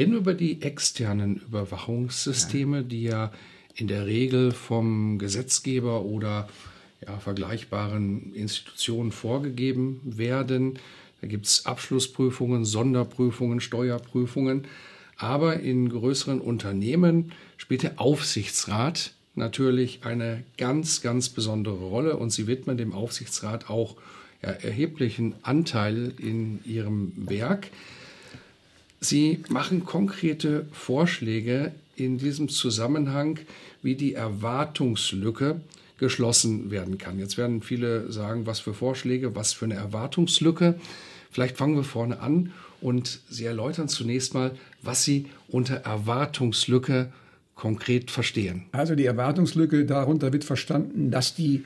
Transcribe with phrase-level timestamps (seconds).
[0.00, 3.30] Reden wir über die externen Überwachungssysteme, die ja
[3.74, 6.48] in der Regel vom Gesetzgeber oder
[7.06, 10.78] ja, vergleichbaren Institutionen vorgegeben werden.
[11.20, 14.66] Da gibt es Abschlussprüfungen, Sonderprüfungen, Steuerprüfungen.
[15.18, 22.46] Aber in größeren Unternehmen spielt der Aufsichtsrat natürlich eine ganz, ganz besondere Rolle und sie
[22.46, 23.96] widmen dem Aufsichtsrat auch
[24.42, 27.66] ja, erheblichen Anteil in ihrem Werk.
[29.00, 33.38] Sie machen konkrete Vorschläge in diesem Zusammenhang,
[33.82, 35.60] wie die Erwartungslücke
[35.98, 37.18] geschlossen werden kann.
[37.18, 40.78] Jetzt werden viele sagen, was für Vorschläge, was für eine Erwartungslücke.
[41.30, 47.12] Vielleicht fangen wir vorne an und Sie erläutern zunächst mal, was Sie unter Erwartungslücke
[47.54, 48.64] konkret verstehen.
[48.72, 51.64] Also die Erwartungslücke, darunter wird verstanden, dass die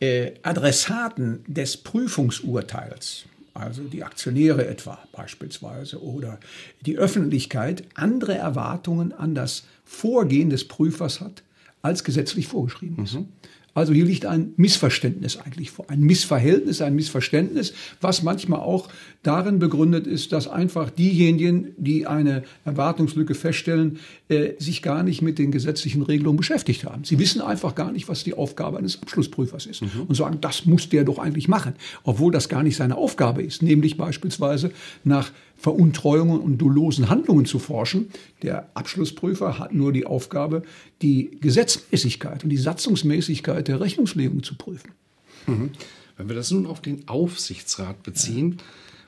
[0.00, 3.24] äh, Adressaten des Prüfungsurteils,
[3.58, 6.38] also die Aktionäre etwa beispielsweise oder
[6.86, 11.42] die Öffentlichkeit, andere Erwartungen an das Vorgehen des Prüfers hat,
[11.82, 13.14] als gesetzlich vorgeschrieben ist.
[13.14, 13.28] Mhm.
[13.78, 18.88] Also hier liegt ein Missverständnis eigentlich vor, ein Missverhältnis, ein Missverständnis, was manchmal auch
[19.22, 25.38] darin begründet ist, dass einfach diejenigen, die eine Erwartungslücke feststellen, äh, sich gar nicht mit
[25.38, 27.04] den gesetzlichen Regelungen beschäftigt haben.
[27.04, 30.06] Sie wissen einfach gar nicht, was die Aufgabe eines Abschlussprüfers ist mhm.
[30.08, 33.62] und sagen, das muss der doch eigentlich machen, obwohl das gar nicht seine Aufgabe ist,
[33.62, 34.72] nämlich beispielsweise
[35.04, 38.10] nach Veruntreuungen und dolosen Handlungen zu forschen.
[38.42, 40.62] Der Abschlussprüfer hat nur die Aufgabe,
[41.02, 44.92] die Gesetzmäßigkeit und die Satzungsmäßigkeit der Rechnungslegung zu prüfen.
[45.46, 45.70] Mhm.
[46.16, 48.58] Wenn wir das nun auf den Aufsichtsrat beziehen,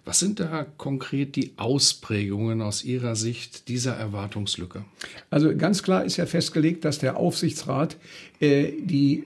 [0.05, 4.85] was sind da konkret die Ausprägungen aus Ihrer Sicht dieser Erwartungslücke?
[5.29, 7.97] Also ganz klar ist ja festgelegt, dass der Aufsichtsrat
[8.41, 9.25] äh, die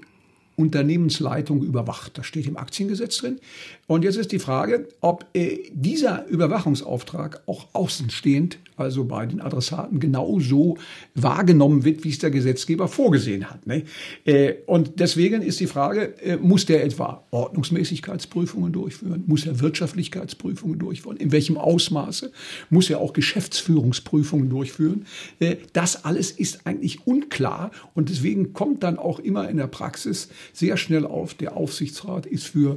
[0.56, 2.18] Unternehmensleitung überwacht.
[2.18, 3.40] Das steht im Aktiengesetz drin.
[3.86, 10.00] Und jetzt ist die Frage, ob äh, dieser Überwachungsauftrag auch außenstehend, also bei den Adressaten,
[10.00, 10.78] genauso
[11.14, 13.66] wahrgenommen wird, wie es der Gesetzgeber vorgesehen hat.
[13.66, 13.82] Ne?
[14.24, 19.24] Äh, und deswegen ist die Frage, äh, muss der etwa Ordnungsmäßigkeitsprüfungen durchführen?
[19.26, 21.18] Muss er Wirtschaftlichkeitsprüfungen durchführen?
[21.18, 22.32] In welchem Ausmaße?
[22.70, 25.04] Muss er auch Geschäftsführungsprüfungen durchführen?
[25.40, 30.28] Äh, das alles ist eigentlich unklar und deswegen kommt dann auch immer in der Praxis
[30.54, 32.76] sehr schnell auf, der Aufsichtsrat ist für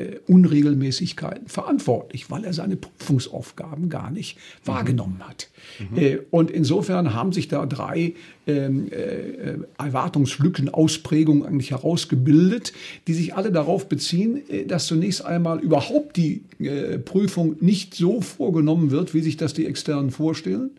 [0.00, 4.68] äh, Unregelmäßigkeiten verantwortlich, weil er seine Prüfungsaufgaben gar nicht mhm.
[4.68, 5.48] wahrgenommen hat.
[5.78, 5.98] Mhm.
[5.98, 8.14] Äh, und insofern haben sich da drei
[8.46, 12.72] ähm, äh, Erwartungslücken, Ausprägungen eigentlich herausgebildet,
[13.06, 18.20] die sich alle darauf beziehen, äh, dass zunächst einmal überhaupt die äh, Prüfung nicht so
[18.20, 20.70] vorgenommen wird, wie sich das die Externen vorstellen.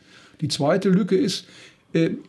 [0.41, 1.45] Die zweite Lücke ist,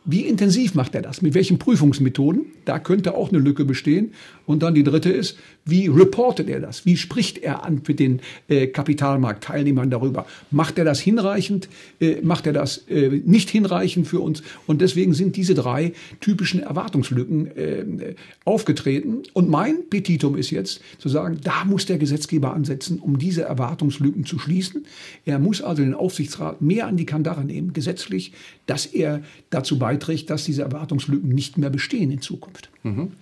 [0.04, 1.22] wie intensiv macht er das?
[1.22, 2.46] Mit welchen Prüfungsmethoden?
[2.64, 4.12] Da könnte auch eine Lücke bestehen.
[4.46, 6.84] Und dann die dritte ist, wie reportet er das?
[6.84, 10.26] Wie spricht er an mit den äh, Kapitalmarktteilnehmern darüber?
[10.50, 11.68] Macht er das hinreichend?
[12.00, 14.42] Äh, macht er das äh, nicht hinreichend für uns?
[14.66, 18.14] Und deswegen sind diese drei typischen Erwartungslücken äh,
[18.44, 19.22] aufgetreten.
[19.32, 24.24] Und mein Petitum ist jetzt zu sagen, da muss der Gesetzgeber ansetzen, um diese Erwartungslücken
[24.24, 24.86] zu schließen.
[25.24, 28.32] Er muss also den Aufsichtsrat mehr an die Kandare nehmen, gesetzlich,
[28.66, 29.22] dass er
[29.52, 32.70] dazu beiträgt, dass diese Erwartungslücken nicht mehr bestehen in Zukunft.
[32.82, 33.12] Mhm.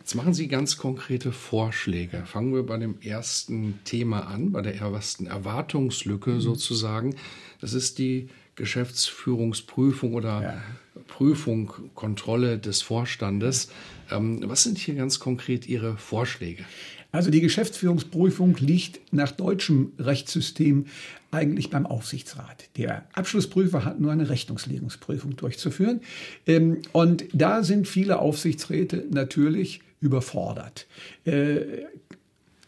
[0.00, 2.22] Jetzt machen Sie ganz konkrete Vorschläge.
[2.26, 6.40] Fangen wir bei dem ersten Thema an, bei der ersten Erwartungslücke mhm.
[6.40, 7.16] sozusagen.
[7.60, 10.62] Das ist die Geschäftsführungsprüfung oder ja.
[11.08, 13.70] Prüfung, Kontrolle des Vorstandes.
[14.10, 16.64] Ähm, was sind hier ganz konkret Ihre Vorschläge?
[17.16, 20.84] Also die Geschäftsführungsprüfung liegt nach deutschem Rechtssystem
[21.30, 22.68] eigentlich beim Aufsichtsrat.
[22.76, 26.02] Der Abschlussprüfer hat nur eine Rechnungslegungsprüfung durchzuführen.
[26.46, 30.86] Ähm, und da sind viele Aufsichtsräte natürlich überfordert.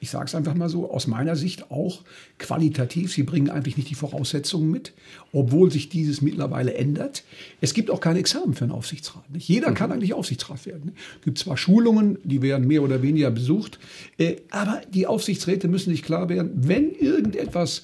[0.00, 2.02] Ich sage es einfach mal so, aus meiner Sicht auch
[2.38, 3.12] qualitativ.
[3.12, 4.92] Sie bringen eigentlich nicht die Voraussetzungen mit,
[5.32, 7.24] obwohl sich dieses mittlerweile ändert.
[7.60, 9.28] Es gibt auch kein Examen für einen Aufsichtsrat.
[9.30, 9.48] Nicht?
[9.48, 9.74] Jeder mhm.
[9.74, 10.92] kann eigentlich Aufsichtsrat werden.
[11.18, 13.78] Es gibt zwar Schulungen, die werden mehr oder weniger besucht,
[14.18, 17.82] äh, aber die Aufsichtsräte müssen sich klar werden, wenn irgendetwas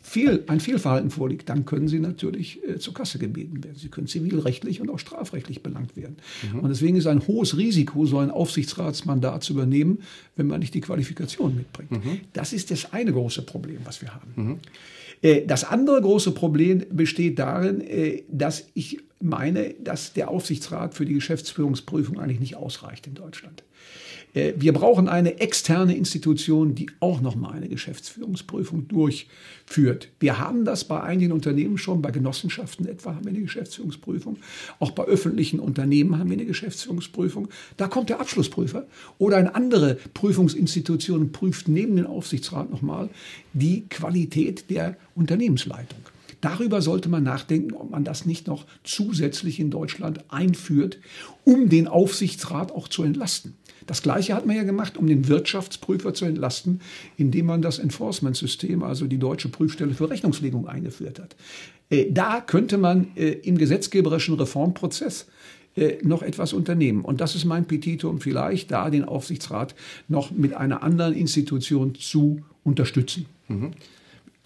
[0.00, 3.76] viel, ein Fehlverhalten vorliegt, dann können Sie natürlich äh, zur Kasse gebeten werden.
[3.76, 6.16] Sie können zivilrechtlich und auch strafrechtlich belangt werden.
[6.52, 6.60] Mhm.
[6.60, 10.00] Und deswegen ist ein hohes Risiko, so ein Aufsichtsratsmandat zu übernehmen,
[10.36, 11.90] wenn man nicht die Qualifikation mitbringt.
[11.90, 12.20] Mhm.
[12.32, 14.32] Das ist das eine große Problem, was wir haben.
[14.36, 14.58] Mhm.
[15.22, 21.04] Äh, das andere große Problem besteht darin, äh, dass ich meine, dass der Aufsichtsrat für
[21.04, 23.62] die Geschäftsführungsprüfung eigentlich nicht ausreicht in Deutschland.
[24.34, 30.08] Äh, wir brauchen eine externe Institution, die auch nochmal eine Geschäftsführungsprüfung durchführt.
[30.20, 34.38] Wir haben das bei einigen Unternehmen schon, bei Genossenschaften etwa haben wir eine Geschäftsführungsprüfung.
[34.78, 37.48] Auch bei öffentlichen Unternehmen haben wir eine Geschäftsführungsprüfung.
[37.76, 38.86] Da kommt der Abschlussprüfer
[39.18, 43.10] oder eine andere Prüfungsinstitution prüft neben dem Aufsichtsrat nochmal
[43.52, 46.00] die Qualität der Unternehmensleitung.
[46.42, 50.98] Darüber sollte man nachdenken, ob man das nicht noch zusätzlich in Deutschland einführt,
[51.44, 53.54] um den Aufsichtsrat auch zu entlasten.
[53.86, 56.80] Das Gleiche hat man ja gemacht, um den Wirtschaftsprüfer zu entlasten,
[57.16, 61.36] indem man das Enforcement-System, also die deutsche Prüfstelle für Rechnungslegung, eingeführt hat.
[61.90, 65.26] Äh, da könnte man äh, im gesetzgeberischen Reformprozess
[65.76, 67.04] äh, noch etwas unternehmen.
[67.04, 69.76] Und das ist mein Petitum, vielleicht da den Aufsichtsrat
[70.08, 73.26] noch mit einer anderen Institution zu unterstützen.
[73.46, 73.70] Mhm.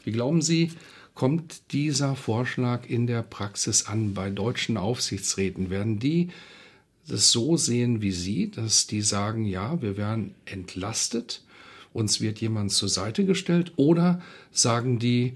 [0.04, 0.70] Wie glauben Sie,
[1.16, 5.70] kommt dieser Vorschlag in der Praxis an bei deutschen Aufsichtsräten?
[5.70, 6.28] Werden die
[7.08, 11.42] das so sehen wie Sie, dass die sagen, ja, wir werden entlastet,
[11.92, 14.20] uns wird jemand zur Seite gestellt, oder
[14.52, 15.34] sagen die,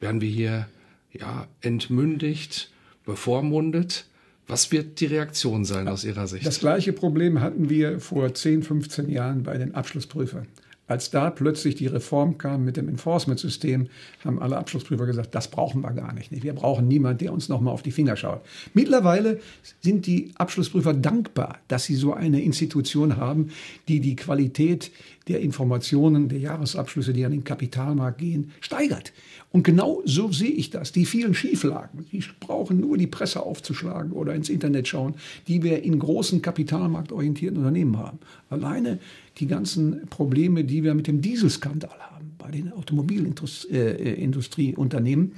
[0.00, 0.68] werden wir hier
[1.12, 2.70] ja entmündigt,
[3.04, 4.06] bevormundet?
[4.48, 6.44] Was wird die Reaktion sein aus Ihrer Sicht?
[6.44, 10.48] Das gleiche Problem hatten wir vor 10, 15 Jahren bei den Abschlussprüfern.
[10.88, 13.88] Als da plötzlich die Reform kam mit dem Enforcement-System,
[14.24, 16.30] haben alle Abschlussprüfer gesagt, das brauchen wir gar nicht.
[16.42, 18.40] Wir brauchen niemanden, der uns nochmal auf die Finger schaut.
[18.74, 19.40] Mittlerweile
[19.80, 23.50] sind die Abschlussprüfer dankbar, dass sie so eine Institution haben,
[23.88, 24.90] die die Qualität
[25.28, 29.12] der Informationen, der Jahresabschlüsse, die an den Kapitalmarkt gehen, steigert.
[29.50, 30.92] Und genau so sehe ich das.
[30.92, 35.14] Die vielen Schieflagen, die brauchen nur die Presse aufzuschlagen oder ins Internet schauen,
[35.46, 38.18] die wir in großen kapitalmarktorientierten Unternehmen haben.
[38.50, 38.98] Alleine
[39.38, 45.32] die ganzen Probleme, die wir mit dem Dieselskandal haben bei den Automobilindustrieunternehmen,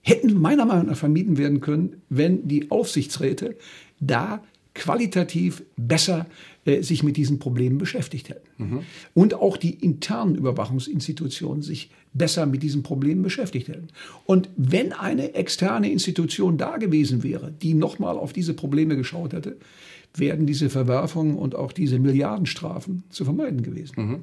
[0.00, 3.56] hätten meiner Meinung nach vermieden werden können, wenn die Aufsichtsräte
[3.98, 4.44] da
[4.74, 6.26] qualitativ besser
[6.66, 8.46] äh, sich mit diesen Problemen beschäftigt hätten.
[8.58, 8.80] Mhm.
[9.14, 13.88] Und auch die internen Überwachungsinstitutionen sich besser mit diesen Problemen beschäftigt hätten.
[14.24, 19.56] Und wenn eine externe Institution da gewesen wäre, die nochmal auf diese Probleme geschaut hätte,
[20.14, 23.94] werden diese Verwerfungen und auch diese Milliardenstrafen zu vermeiden gewesen.
[23.96, 24.22] Mhm.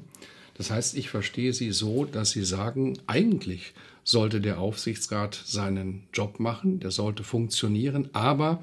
[0.56, 3.74] Das heißt, ich verstehe Sie so, dass Sie sagen, eigentlich
[4.04, 8.62] sollte der Aufsichtsrat seinen Job machen, der sollte funktionieren, aber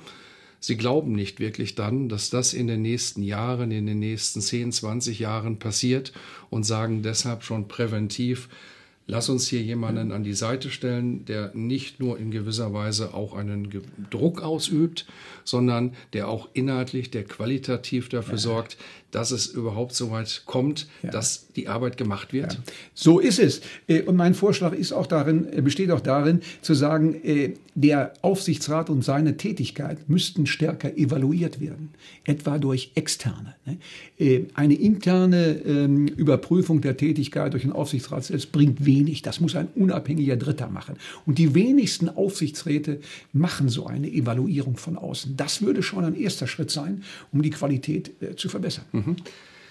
[0.64, 4.72] Sie glauben nicht wirklich dann, dass das in den nächsten Jahren, in den nächsten 10,
[4.72, 6.14] 20 Jahren passiert
[6.52, 8.48] und sagen deshalb schon präventiv,
[9.08, 13.34] lass uns hier jemanden an die Seite stellen, der nicht nur in gewisser Weise auch
[13.34, 13.70] einen
[14.12, 15.08] Druck ausübt,
[15.44, 18.78] sondern der auch inhaltlich, der qualitativ dafür sorgt,
[19.12, 21.12] dass es überhaupt so weit kommt, ja.
[21.12, 22.54] dass die Arbeit gemacht wird?
[22.54, 22.60] Ja.
[22.94, 23.62] So ist es.
[23.88, 28.14] Äh, und mein Vorschlag ist auch darin, äh, besteht auch darin, zu sagen, äh, der
[28.22, 31.90] Aufsichtsrat und seine Tätigkeit müssten stärker evaluiert werden,
[32.26, 33.56] etwa durch Externe.
[33.66, 34.48] Ne?
[34.56, 39.22] Eine interne ähm, Überprüfung der Tätigkeit durch den Aufsichtsrat selbst bringt wenig.
[39.22, 40.98] Das muss ein unabhängiger Dritter machen.
[41.26, 43.00] Und die wenigsten Aufsichtsräte
[43.32, 45.38] machen so eine Evaluierung von außen.
[45.38, 48.86] Das würde schon ein erster Schritt sein, um die Qualität zu verbessern.
[48.92, 49.01] Mhm.
[49.06, 49.16] Mhm.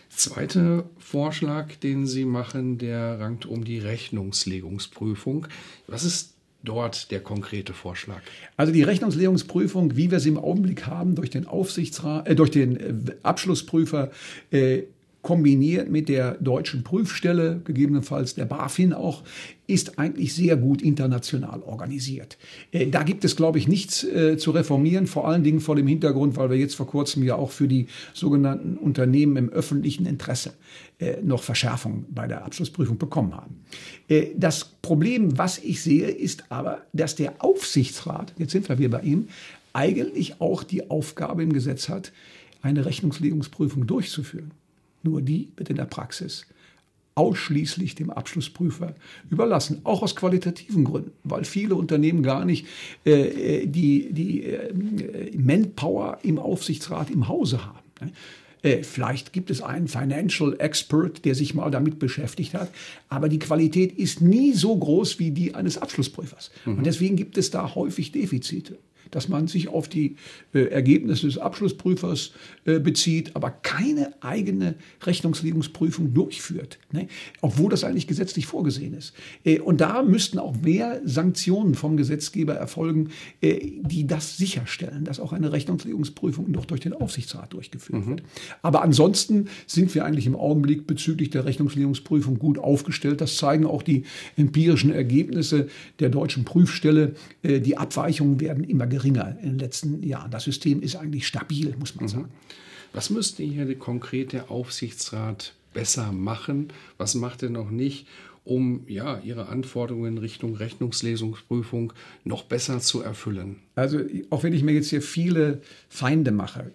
[0.08, 5.46] Zweiter Vorschlag, den Sie machen, der rankt um die Rechnungslegungsprüfung.
[5.86, 8.20] Was ist dort der konkrete Vorschlag?
[8.56, 12.76] Also die Rechnungslegungsprüfung, wie wir sie im Augenblick haben, durch den Aufsichtsrat, äh, durch den
[12.76, 14.10] äh, Abschlussprüfer
[14.50, 14.82] äh,
[15.22, 19.22] kombiniert mit der deutschen Prüfstelle, gegebenenfalls der BaFin auch,
[19.66, 22.38] ist eigentlich sehr gut international organisiert.
[22.72, 25.86] Äh, da gibt es, glaube ich, nichts äh, zu reformieren, vor allen Dingen vor dem
[25.86, 30.54] Hintergrund, weil wir jetzt vor kurzem ja auch für die sogenannten Unternehmen im öffentlichen Interesse
[30.98, 33.60] äh, noch Verschärfung bei der Abschlussprüfung bekommen haben.
[34.36, 39.02] Das Problem, was ich sehe, ist aber, dass der Aufsichtsrat, jetzt sind wir wieder bei
[39.02, 39.28] ihm,
[39.72, 42.12] eigentlich auch die Aufgabe im Gesetz hat,
[42.62, 44.50] eine Rechnungslegungsprüfung durchzuführen.
[45.02, 46.46] Nur die wird in der Praxis
[47.14, 48.94] ausschließlich dem Abschlussprüfer
[49.30, 52.66] überlassen, auch aus qualitativen Gründen, weil viele Unternehmen gar nicht
[53.04, 57.78] äh, die, die äh, Manpower im Aufsichtsrat im Hause haben.
[58.00, 58.12] Ne?
[58.62, 62.70] Äh, vielleicht gibt es einen Financial Expert, der sich mal damit beschäftigt hat,
[63.08, 66.50] aber die Qualität ist nie so groß wie die eines Abschlussprüfers.
[66.64, 66.78] Mhm.
[66.78, 68.78] Und deswegen gibt es da häufig Defizite.
[69.10, 70.16] Dass man sich auf die
[70.52, 72.32] äh, Ergebnisse des Abschlussprüfers
[72.64, 77.08] äh, bezieht, aber keine eigene Rechnungslegungsprüfung durchführt, ne?
[77.40, 79.14] obwohl das eigentlich gesetzlich vorgesehen ist.
[79.44, 85.20] Äh, und da müssten auch mehr Sanktionen vom Gesetzgeber erfolgen, äh, die das sicherstellen, dass
[85.20, 88.10] auch eine Rechnungslegungsprüfung noch durch den Aufsichtsrat durchgeführt mhm.
[88.10, 88.22] wird.
[88.62, 93.20] Aber ansonsten sind wir eigentlich im Augenblick bezüglich der Rechnungslegungsprüfung gut aufgestellt.
[93.20, 94.04] Das zeigen auch die
[94.36, 97.14] empirischen Ergebnisse der deutschen Prüfstelle.
[97.42, 100.30] Äh, die Abweichungen werden immer geringer in den letzten Jahren.
[100.30, 102.08] Das System ist eigentlich stabil, muss man mhm.
[102.08, 102.28] sagen.
[102.92, 106.68] Was müsste hier konkret der Aufsichtsrat besser machen?
[106.98, 108.06] Was macht er noch nicht?
[108.42, 111.92] um ja, ihre Anforderungen in Richtung Rechnungslesungsprüfung
[112.24, 113.56] noch besser zu erfüllen?
[113.74, 116.70] Also auch wenn ich mir jetzt hier viele Feinde mache,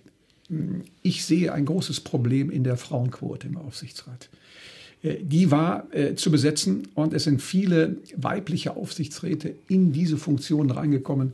[1.02, 4.30] ich sehe ein großes Problem in der Frauenquote im Aufsichtsrat.
[5.02, 10.70] Äh, die war äh, zu besetzen und es sind viele weibliche Aufsichtsräte in diese Funktion
[10.70, 11.34] reingekommen,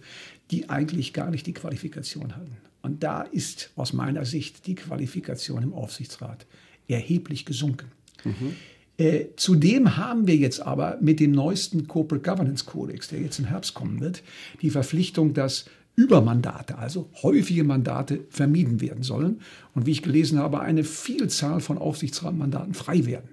[0.51, 2.57] die eigentlich gar nicht die Qualifikation hatten.
[2.81, 6.45] Und da ist aus meiner Sicht die Qualifikation im Aufsichtsrat
[6.87, 7.91] erheblich gesunken.
[8.23, 8.55] Mhm.
[8.97, 13.45] Äh, zudem haben wir jetzt aber mit dem neuesten Corporate Governance Codex, der jetzt im
[13.45, 14.23] Herbst kommen wird,
[14.61, 15.65] die Verpflichtung, dass
[15.95, 19.41] Übermandate, also häufige Mandate, vermieden werden sollen.
[19.75, 23.29] Und wie ich gelesen habe, eine Vielzahl von Aufsichtsratmandaten frei werden.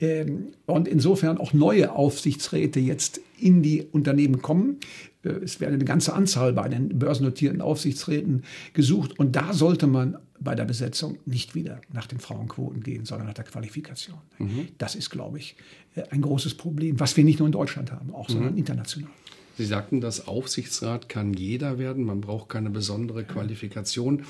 [0.00, 4.76] Ähm, und insofern auch neue Aufsichtsräte jetzt in die Unternehmen kommen.
[5.22, 9.18] Äh, es werden eine ganze Anzahl bei den börsennotierten Aufsichtsräten gesucht.
[9.18, 13.34] Und da sollte man bei der Besetzung nicht wieder nach den Frauenquoten gehen, sondern nach
[13.34, 14.18] der Qualifikation.
[14.38, 14.68] Mhm.
[14.78, 15.56] Das ist, glaube ich,
[15.94, 18.58] äh, ein großes Problem, was wir nicht nur in Deutschland haben, auch sondern mhm.
[18.58, 19.10] international.
[19.58, 24.24] Sie sagten, das Aufsichtsrat kann jeder werden, man braucht keine besondere Qualifikation.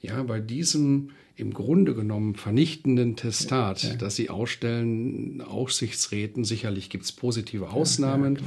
[0.00, 3.96] Ja, bei diesem im Grunde genommen vernichtenden Testat, ja, ja.
[3.96, 8.42] das Sie ausstellen, Aufsichtsräten, sicherlich gibt es positive Ausnahmen ja,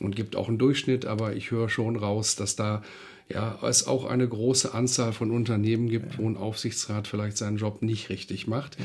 [0.00, 2.82] und gibt auch einen Durchschnitt, aber ich höre schon raus, dass da
[3.28, 7.82] ja, es auch eine große Anzahl von Unternehmen gibt, wo ein Aufsichtsrat vielleicht seinen Job
[7.82, 8.76] nicht richtig macht.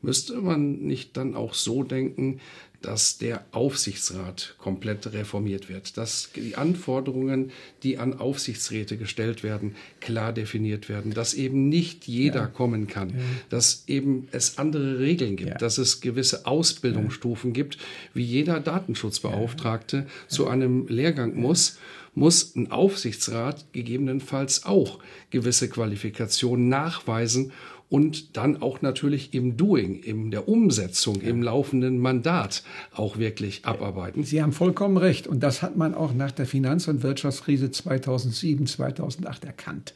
[0.00, 2.40] Müsste man nicht dann auch so denken,
[2.82, 10.32] dass der Aufsichtsrat komplett reformiert wird, dass die Anforderungen, die an Aufsichtsräte gestellt werden, klar
[10.32, 12.46] definiert werden, dass eben nicht jeder ja.
[12.46, 13.16] kommen kann, ja.
[13.50, 15.58] dass eben es andere Regeln gibt, ja.
[15.58, 17.78] dass es gewisse Ausbildungsstufen gibt,
[18.14, 21.78] wie jeder Datenschutzbeauftragte zu einem Lehrgang muss
[22.14, 24.98] muss ein Aufsichtsrat gegebenenfalls auch
[25.30, 27.52] gewisse Qualifikationen nachweisen
[27.90, 32.62] und dann auch natürlich im Doing, in der Umsetzung, im laufenden Mandat
[32.94, 34.22] auch wirklich abarbeiten.
[34.22, 35.26] Sie haben vollkommen recht.
[35.26, 39.92] Und das hat man auch nach der Finanz- und Wirtschaftskrise 2007, 2008 erkannt.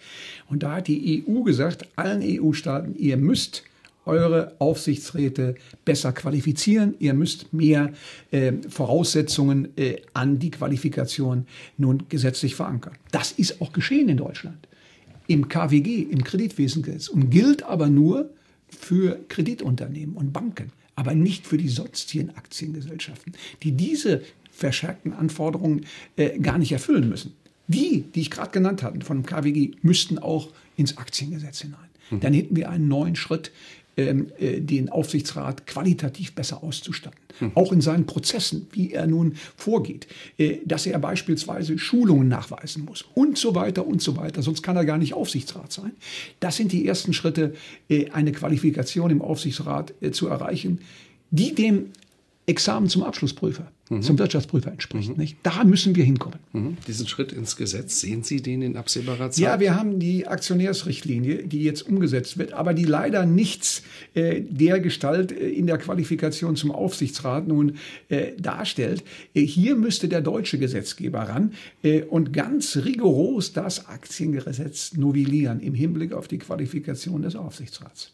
[0.50, 3.62] Und da hat die EU gesagt, allen EU-Staaten, ihr müsst
[4.06, 6.94] eure Aufsichtsräte besser qualifizieren.
[6.98, 7.92] Ihr müsst mehr
[8.32, 11.46] äh, Voraussetzungen äh, an die Qualifikation
[11.78, 12.94] nun gesetzlich verankern.
[13.12, 14.66] Das ist auch geschehen in Deutschland
[15.26, 18.30] im KWG, im Kreditwesengesetz und gilt aber nur
[18.68, 26.38] für Kreditunternehmen und Banken, aber nicht für die sonstigen Aktiengesellschaften, die diese verschärften Anforderungen äh,
[26.38, 27.32] gar nicht erfüllen müssen.
[27.66, 31.88] Die, die ich gerade genannt hatte von dem KWG, müssten auch ins Aktiengesetz hinein.
[32.10, 32.20] Mhm.
[32.20, 33.50] Dann hätten wir einen neuen Schritt
[33.96, 37.18] ähm, äh, den Aufsichtsrat qualitativ besser auszustatten.
[37.38, 37.52] Hm.
[37.54, 40.06] Auch in seinen Prozessen, wie er nun vorgeht,
[40.38, 44.42] äh, dass er beispielsweise Schulungen nachweisen muss und so weiter und so weiter.
[44.42, 45.92] Sonst kann er gar nicht Aufsichtsrat sein.
[46.40, 47.54] Das sind die ersten Schritte,
[47.88, 50.80] äh, eine Qualifikation im Aufsichtsrat äh, zu erreichen,
[51.30, 51.90] die dem
[52.46, 54.02] Examen zum Abschlussprüfer mhm.
[54.02, 55.16] zum Wirtschaftsprüfer entspricht.
[55.16, 55.28] Mhm.
[55.42, 56.38] Da müssen wir hinkommen.
[56.52, 56.76] Mhm.
[56.86, 59.38] Diesen Schritt ins Gesetz, sehen Sie den in absehbarer Zeit?
[59.38, 63.82] Ja, wir haben die Aktionärsrichtlinie, die jetzt umgesetzt wird, aber die leider nichts
[64.14, 67.76] äh, der Gestalt äh, in der Qualifikation zum Aufsichtsrat nun
[68.08, 69.04] äh, darstellt.
[69.34, 75.74] Äh, hier müsste der deutsche Gesetzgeber ran äh, und ganz rigoros das Aktiengesetz novellieren im
[75.74, 78.12] Hinblick auf die Qualifikation des Aufsichtsrats.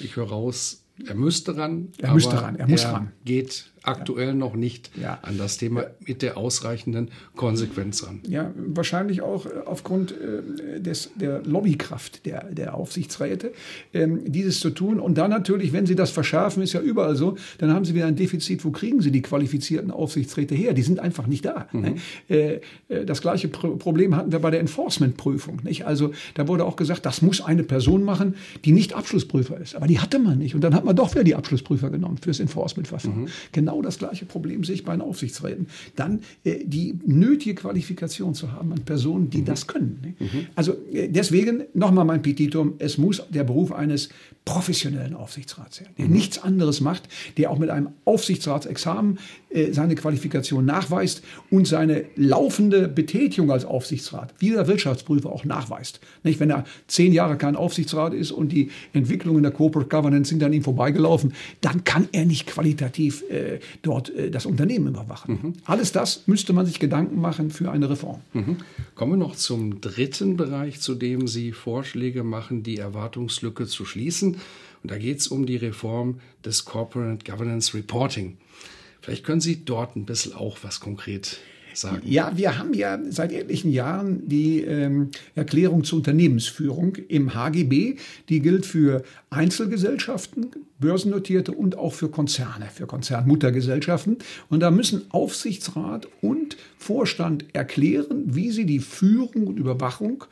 [0.00, 1.88] Ich höre raus, er müsste ran.
[1.98, 3.12] Er müsste ran, er muss er ran.
[3.24, 5.18] Geht aktuell noch nicht ja.
[5.22, 8.20] an das Thema mit der ausreichenden Konsequenz ran.
[8.26, 13.52] Ja, wahrscheinlich auch äh, aufgrund äh, des, der Lobbykraft der, der Aufsichtsräte,
[13.94, 15.00] ähm, dieses zu tun.
[15.00, 18.06] Und dann natürlich, wenn sie das verschärfen, ist ja überall so, dann haben sie wieder
[18.06, 18.64] ein Defizit.
[18.64, 20.72] Wo kriegen sie die qualifizierten Aufsichtsräte her?
[20.72, 21.68] Die sind einfach nicht da.
[21.72, 21.80] Mhm.
[21.80, 21.94] Ne?
[22.28, 25.60] Äh, äh, das gleiche Pro Problem hatten wir bei der Enforcement-Prüfung.
[25.84, 29.76] Also da wurde auch gesagt, das muss eine Person machen, die nicht Abschlussprüfer ist.
[29.76, 30.54] Aber die hatte man nicht.
[30.54, 33.22] Und dann hat man doch wieder die Abschlussprüfer genommen fürs Enforcement-Verfahren.
[33.22, 33.28] Mhm.
[33.52, 35.66] Genau genau das gleiche Problem sehe ich bei den Aufsichtsräten.
[35.96, 39.44] Dann äh, die nötige Qualifikation zu haben an Personen, die mhm.
[39.44, 39.98] das können.
[40.02, 40.14] Ne?
[40.18, 40.46] Mhm.
[40.54, 44.08] Also äh, deswegen nochmal mein Petitum, es muss der Beruf eines
[44.44, 46.12] professionellen Aufsichtsrats sein, der mhm.
[46.12, 49.18] nichts anderes macht, der auch mit einem Aufsichtsratsexamen
[49.50, 56.00] äh, seine Qualifikation nachweist und seine laufende Betätigung als Aufsichtsrat, wie der Wirtschaftsprüfer auch nachweist.
[56.22, 60.42] Nicht, wenn er zehn Jahre kein Aufsichtsrat ist und die Entwicklungen der Corporate Governance sind
[60.42, 65.38] an ihm vorbeigelaufen, dann kann er nicht qualitativ äh, dort äh, das Unternehmen überwachen.
[65.42, 65.52] Mhm.
[65.64, 68.20] Alles das müsste man sich Gedanken machen für eine Reform.
[68.32, 68.56] Mhm.
[68.94, 74.36] Kommen wir noch zum dritten Bereich, zu dem Sie Vorschläge machen, die Erwartungslücke zu schließen.
[74.82, 78.36] Und da geht es um die Reform des Corporate Governance Reporting.
[79.00, 81.38] Vielleicht können Sie dort ein bisschen auch was konkret
[81.78, 82.02] sagen.
[82.04, 87.96] Ja, wir haben ja seit etlichen Jahren die ähm, Erklärung zur Unternehmensführung im HGB.
[88.28, 94.18] Die gilt für Einzelgesellschaften, börsennotierte und auch für Konzerne, für Konzernmuttergesellschaften.
[94.48, 100.24] Und da müssen Aufsichtsrat und Vorstand erklären, wie sie die Führung und Überwachung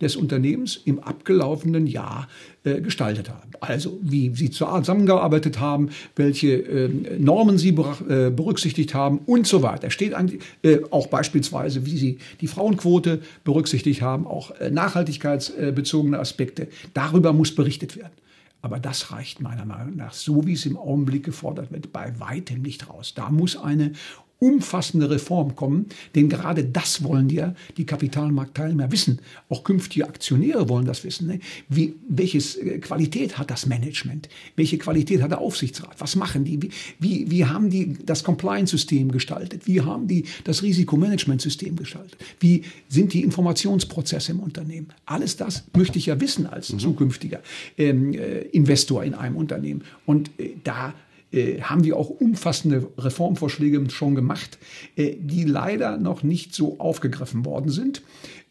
[0.00, 2.28] des Unternehmens im abgelaufenen Jahr
[2.64, 3.50] äh, gestaltet haben.
[3.60, 6.88] Also wie sie zusammengearbeitet haben, welche äh,
[7.18, 9.90] Normen sie äh, berücksichtigt haben und so weiter.
[9.90, 16.68] Steht eigentlich äh, auch beispielsweise, wie sie die Frauenquote berücksichtigt haben, auch äh, nachhaltigkeitsbezogene Aspekte.
[16.94, 18.12] Darüber muss berichtet werden.
[18.60, 22.62] Aber das reicht meiner Meinung nach, so wie es im Augenblick gefordert wird, bei weitem
[22.62, 23.14] nicht raus.
[23.14, 23.92] Da muss eine
[24.40, 29.20] umfassende Reform kommen, denn gerade das wollen ja die Kapitalmarktteilnehmer wissen.
[29.48, 31.26] Auch künftige Aktionäre wollen das wissen.
[31.26, 31.40] Ne?
[31.68, 34.28] Wie, welches äh, Qualität hat das Management?
[34.54, 35.96] Welche Qualität hat der Aufsichtsrat?
[35.98, 36.62] Was machen die?
[36.62, 39.66] Wie, wie, wie haben die das Compliance-System gestaltet?
[39.66, 42.18] Wie haben die das Risikomanagementsystem gestaltet?
[42.38, 44.88] Wie sind die Informationsprozesse im Unternehmen?
[45.04, 46.78] Alles das möchte ich ja wissen als mhm.
[46.78, 47.40] zukünftiger
[47.76, 49.82] ähm, äh, Investor in einem Unternehmen.
[50.06, 50.94] Und äh, da
[51.30, 54.58] äh, haben wir auch umfassende Reformvorschläge schon gemacht,
[54.96, 58.02] äh, die leider noch nicht so aufgegriffen worden sind.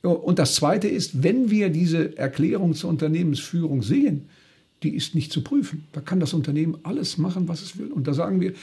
[0.03, 4.29] Äh, und das Zweite ist, wenn wir diese Erklärung zur Unternehmensführung sehen,
[4.84, 5.86] die ist nicht zu prüfen.
[5.91, 7.91] Da kann das Unternehmen alles machen, was es will.
[7.91, 8.53] Und da sagen wir,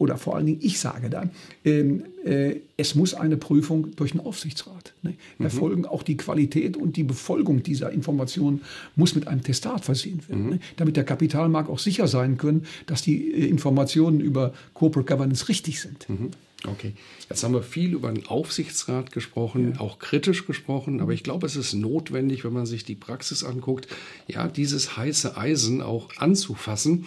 [0.00, 1.28] oder vor allen Dingen ich sage da,
[1.62, 5.44] ähm, äh, es muss eine Prüfung durch den Aufsichtsrat ne, mhm.
[5.44, 5.84] erfolgen.
[5.84, 8.62] Auch die Qualität und die Befolgung dieser Informationen
[8.96, 10.50] muss mit einem Testat versehen werden, mhm.
[10.52, 15.50] ne, damit der Kapitalmarkt auch sicher sein können, dass die äh, Informationen über Corporate Governance
[15.50, 16.08] richtig sind.
[16.08, 16.30] Mhm.
[16.66, 16.94] Okay,
[17.28, 19.80] jetzt haben wir viel über den Aufsichtsrat gesprochen, ja.
[19.80, 23.86] auch kritisch gesprochen, aber ich glaube, es ist notwendig, wenn man sich die Praxis anguckt,
[24.28, 27.06] ja, dieses heiße Eisen auch anzufassen.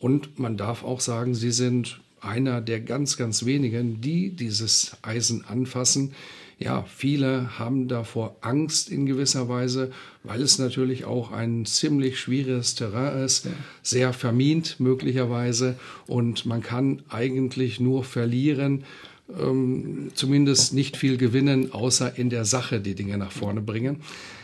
[0.00, 5.44] Und man darf auch sagen, sie sind einer der ganz, ganz wenigen, die dieses Eisen
[5.44, 6.12] anfassen.
[6.58, 9.92] Ja, viele haben davor Angst in gewisser Weise,
[10.24, 13.46] weil es natürlich auch ein ziemlich schwieriges Terrain ist,
[13.82, 15.76] sehr vermint möglicherweise
[16.08, 18.84] und man kann eigentlich nur verlieren,
[19.38, 24.00] ähm, zumindest nicht viel gewinnen, außer in der Sache die Dinge nach vorne bringen.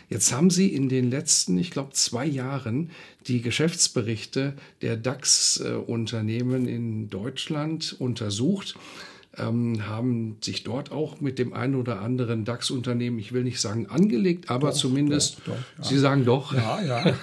[0.09, 2.90] Jetzt haben Sie in den letzten, ich glaube, zwei Jahren
[3.27, 8.75] die Geschäftsberichte der DAX-Unternehmen in Deutschland untersucht.
[9.37, 13.88] Ähm, haben sich dort auch mit dem einen oder anderen DAX-Unternehmen, ich will nicht sagen
[13.88, 15.85] angelegt, aber doch, zumindest, doch, doch, ja.
[15.85, 16.55] Sie sagen doch.
[16.55, 17.05] Ja, ja.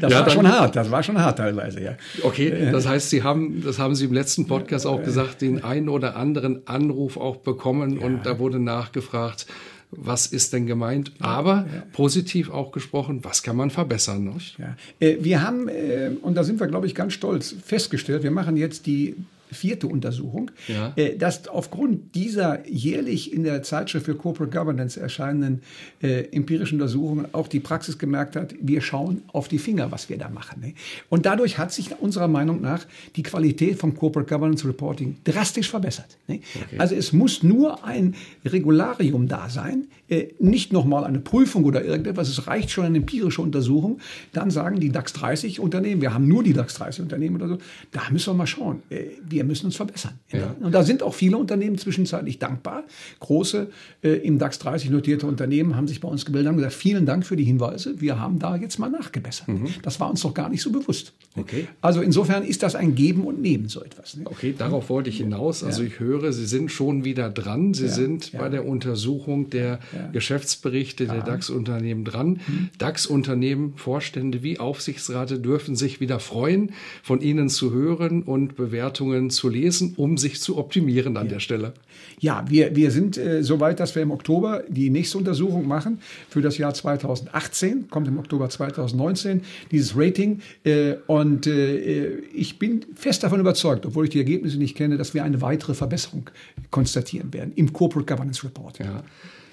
[0.00, 1.96] das ja, war schon hart, das war schon hart teilweise, ja.
[2.22, 5.88] Okay, das heißt, Sie haben, das haben Sie im letzten Podcast auch gesagt, den einen
[5.88, 9.48] oder anderen Anruf auch bekommen und da wurde nachgefragt,
[9.90, 11.82] was ist denn gemeint, aber ja.
[11.92, 14.24] positiv auch gesprochen, was kann man verbessern.
[14.24, 14.58] Nicht?
[14.58, 14.76] Ja.
[15.00, 18.56] Äh, wir haben, äh, und da sind wir, glaube ich, ganz stolz, festgestellt, wir machen
[18.56, 19.16] jetzt die
[19.50, 20.92] vierte Untersuchung, ja.
[20.96, 25.62] äh, dass aufgrund dieser jährlich in der Zeitschrift für Corporate Governance erscheinenden
[26.02, 30.18] äh, empirischen Untersuchungen auch die Praxis gemerkt hat, wir schauen auf die Finger, was wir
[30.18, 30.60] da machen.
[30.60, 30.74] Ne?
[31.08, 36.16] Und dadurch hat sich unserer Meinung nach die Qualität vom Corporate Governance Reporting drastisch verbessert.
[36.26, 36.40] Ne?
[36.54, 36.78] Okay.
[36.78, 42.28] Also es muss nur ein Regularium da sein, äh, nicht nochmal eine Prüfung oder irgendetwas,
[42.28, 43.98] es reicht schon eine empirische Untersuchung.
[44.32, 47.58] Dann sagen die DAX 30 Unternehmen, wir haben nur die DAX 30 Unternehmen oder so,
[47.92, 48.82] da müssen wir mal schauen.
[48.90, 50.18] Äh, wir müssen uns verbessern.
[50.32, 50.56] Ja.
[50.60, 52.84] Und da sind auch viele Unternehmen zwischenzeitlich dankbar.
[53.20, 53.68] Große
[54.02, 57.26] äh, im DAX 30 notierte Unternehmen haben sich bei uns gebildet und gesagt, vielen Dank
[57.26, 58.00] für die Hinweise.
[58.00, 59.48] Wir haben da jetzt mal nachgebessert.
[59.48, 59.68] Mhm.
[59.82, 61.12] Das war uns doch gar nicht so bewusst.
[61.36, 61.68] Okay.
[61.82, 64.16] Also insofern ist das ein Geben und Nehmen so etwas.
[64.16, 64.22] Ne?
[64.24, 65.62] Okay, darauf wollte ich hinaus.
[65.62, 65.88] Also ja.
[65.88, 67.74] ich höre, Sie sind schon wieder dran.
[67.74, 67.92] Sie ja.
[67.92, 69.80] sind bei der Untersuchung der
[70.12, 72.40] Geschäftsberichte der DAX-Unternehmen dran.
[72.46, 72.70] Mhm.
[72.78, 76.72] DAX-Unternehmen, Vorstände wie Aufsichtsrate dürfen sich wieder freuen,
[77.02, 81.34] von Ihnen zu hören und Bewertungen Empfehlungen zu lesen, um sich zu optimieren an ja.
[81.34, 81.72] der Stelle?
[82.18, 85.98] Ja, wir, wir sind äh, so weit, dass wir im Oktober die nächste Untersuchung machen
[86.28, 90.40] für das Jahr 2018, kommt im Oktober 2019, dieses Rating.
[90.64, 95.14] Äh, und äh, ich bin fest davon überzeugt, obwohl ich die Ergebnisse nicht kenne, dass
[95.14, 96.30] wir eine weitere Verbesserung
[96.70, 98.78] konstatieren werden im Corporate Governance Report.
[98.78, 99.02] Ja.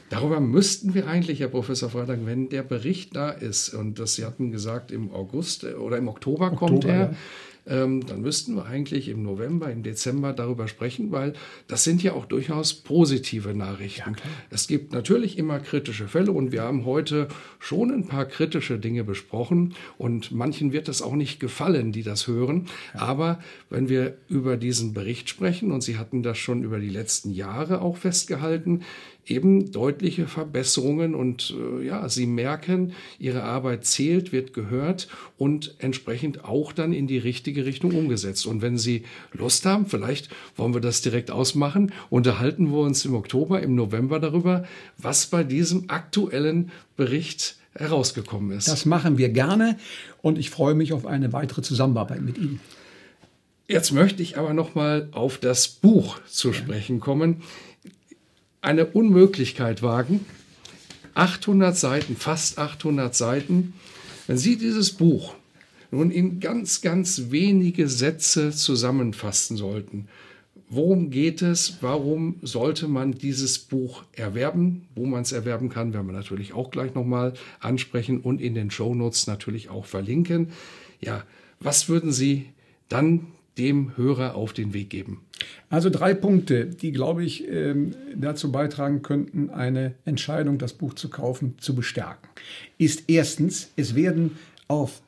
[0.10, 4.26] Darüber müssten wir eigentlich, Herr Professor Freitag, wenn der Bericht da ist, und das Sie
[4.26, 7.14] hatten gesagt, im August äh, oder im Oktober, Oktober kommt er, ja
[7.66, 11.34] ähm, dann müssten wir eigentlich im November, im Dezember darüber sprechen, weil
[11.68, 14.12] das sind ja auch durchaus positive Nachrichten.
[14.12, 17.28] Ja, es gibt natürlich immer kritische Fälle und wir haben heute
[17.60, 22.28] schon ein paar kritische Dinge besprochen und manchen wird es auch nicht gefallen, die das
[22.28, 22.68] hören.
[22.94, 23.02] Ja.
[23.02, 27.32] Aber wenn wir über diesen Bericht sprechen, und Sie hatten das schon über die letzten
[27.32, 28.82] Jahre auch festgehalten,
[29.26, 35.08] eben deutliche Verbesserungen und äh, ja, sie merken, ihre Arbeit zählt, wird gehört
[35.38, 38.46] und entsprechend auch dann in die richtige Richtung umgesetzt.
[38.46, 43.16] Und wenn Sie Lust haben, vielleicht wollen wir das direkt ausmachen, unterhalten wir uns im
[43.16, 44.66] Oktober, im November darüber,
[44.98, 48.68] was bei diesem aktuellen Bericht herausgekommen ist.
[48.68, 49.78] Das machen wir gerne
[50.22, 52.60] und ich freue mich auf eine weitere Zusammenarbeit mit Ihnen.
[53.68, 57.42] Jetzt möchte ich aber noch mal auf das Buch zu sprechen kommen
[58.64, 60.26] eine Unmöglichkeit wagen.
[61.14, 63.74] 800 Seiten, fast 800 Seiten.
[64.26, 65.36] Wenn Sie dieses Buch
[65.92, 70.08] nun in ganz, ganz wenige Sätze zusammenfassen sollten,
[70.70, 71.78] worum geht es?
[71.82, 74.88] Warum sollte man dieses Buch erwerben?
[74.96, 78.72] Wo man es erwerben kann, werden wir natürlich auch gleich nochmal ansprechen und in den
[78.72, 80.48] Shownotes natürlich auch verlinken.
[81.00, 81.24] Ja,
[81.60, 82.48] was würden Sie
[82.90, 85.22] dann dem Hörer auf den Weg geben?
[85.70, 91.10] Also drei Punkte, die, glaube ich, ähm, dazu beitragen könnten, eine Entscheidung, das Buch zu
[91.10, 92.28] kaufen, zu bestärken.
[92.78, 94.38] Ist erstens, es werden
[94.68, 95.02] auf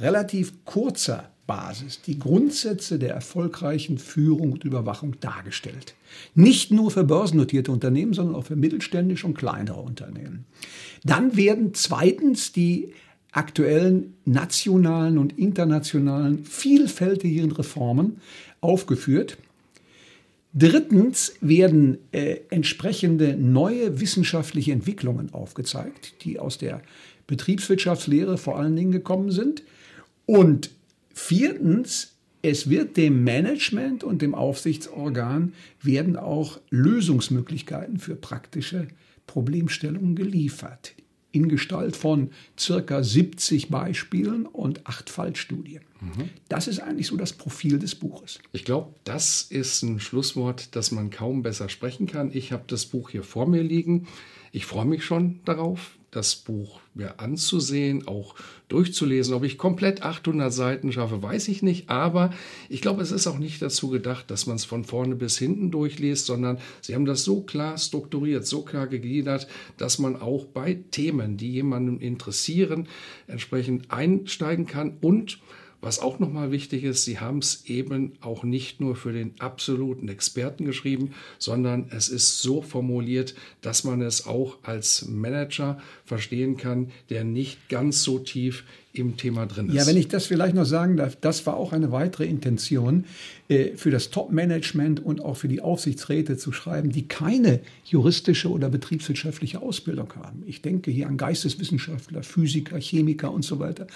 [0.00, 5.94] relativ kurzer Basis die Grundsätze der erfolgreichen Führung und Überwachung dargestellt.
[6.34, 10.44] Nicht nur für börsennotierte Unternehmen, sondern auch für mittelständische und kleinere Unternehmen.
[11.04, 12.92] Dann werden zweitens die
[13.36, 18.20] aktuellen nationalen und internationalen vielfältigen Reformen
[18.60, 19.36] aufgeführt.
[20.54, 26.80] Drittens werden äh, entsprechende neue wissenschaftliche Entwicklungen aufgezeigt, die aus der
[27.26, 29.62] Betriebswirtschaftslehre vor allen Dingen gekommen sind.
[30.24, 30.70] Und
[31.12, 38.88] viertens, es wird dem Management und dem Aufsichtsorgan werden auch Lösungsmöglichkeiten für praktische
[39.26, 40.94] Problemstellungen geliefert
[41.36, 45.82] in Gestalt von circa 70 Beispielen und acht Fallstudien.
[46.00, 46.30] Mhm.
[46.48, 48.38] Das ist eigentlich so das Profil des Buches.
[48.52, 52.30] Ich glaube, das ist ein Schlusswort, das man kaum besser sprechen kann.
[52.32, 54.08] Ich habe das Buch hier vor mir liegen.
[54.50, 58.34] Ich freue mich schon darauf das Buch mir anzusehen, auch
[58.68, 59.34] durchzulesen.
[59.34, 61.90] Ob ich komplett 800 Seiten schaffe, weiß ich nicht.
[61.90, 62.30] Aber
[62.68, 65.70] ich glaube, es ist auch nicht dazu gedacht, dass man es von vorne bis hinten
[65.70, 70.78] durchliest, sondern sie haben das so klar strukturiert, so klar gegliedert, dass man auch bei
[70.90, 72.88] Themen, die jemanden interessieren,
[73.26, 75.38] entsprechend einsteigen kann und
[75.86, 80.08] was auch nochmal wichtig ist, Sie haben es eben auch nicht nur für den absoluten
[80.08, 86.90] Experten geschrieben, sondern es ist so formuliert, dass man es auch als Manager verstehen kann,
[87.08, 88.64] der nicht ganz so tief
[88.98, 89.74] im Thema drin ist.
[89.74, 93.04] Ja, wenn ich das vielleicht noch sagen darf, das war auch eine weitere Intention
[93.48, 98.68] äh, für das Top-Management und auch für die Aufsichtsräte zu schreiben, die keine juristische oder
[98.68, 100.42] betriebswirtschaftliche Ausbildung haben.
[100.46, 103.86] Ich denke hier an Geisteswissenschaftler, Physiker, Chemiker und so weiter.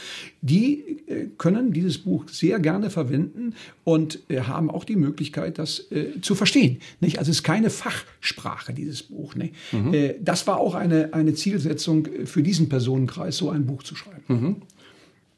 [0.41, 5.87] Die äh, können dieses Buch sehr gerne verwenden und äh, haben auch die Möglichkeit, das
[6.23, 6.79] zu verstehen.
[7.01, 7.19] Nicht?
[7.19, 9.35] Also es ist keine Fachsprache, dieses Buch.
[9.35, 10.15] Mhm.
[10.21, 14.25] das war auch eine, eine Zielsetzung für diesen Personenkreis, so ein Buch zu schreiben.
[14.29, 14.57] Mhm.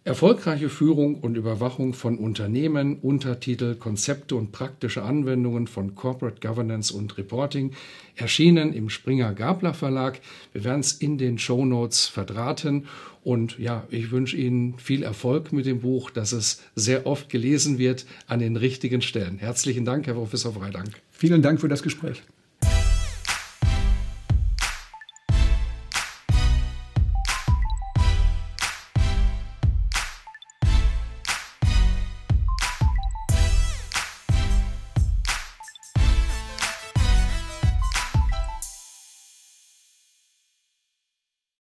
[0.05, 7.17] Erfolgreiche Führung und Überwachung von Unternehmen, Untertitel, Konzepte und praktische Anwendungen von Corporate Governance und
[7.19, 7.71] Reporting
[8.17, 10.21] erschienen im Springer Gabler Verlag.
[10.53, 12.89] Wir werden es in den Show Notes verdrahten
[13.23, 17.79] und ja, ich wünsche Ihnen viel Erfolg mit dem Buch, dass es sehr oft gelesen
[17.79, 19.39] wird an den richtigen Stellen.
[19.39, 21.01] Herzlichen Dank, Herr Professor Freidank.
[21.13, 22.25] Vielen Dank für das Gespräch.